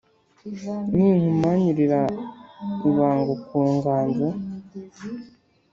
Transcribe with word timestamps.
Ninkumanyurira 0.93 2.01
ibango 2.89 3.33
ku 3.45 3.59
nganzo 3.73 4.27